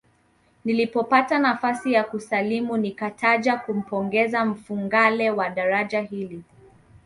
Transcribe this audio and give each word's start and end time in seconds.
Nilipopata 0.65 1.39
nafasi 1.39 1.93
ya 1.93 2.03
kusalimu 2.03 2.77
nikataja 2.77 3.57
tumpongeze 3.57 4.43
Mfugale 4.43 5.33
kwa 5.33 5.49
daraja 5.49 6.01
hili 6.01 6.43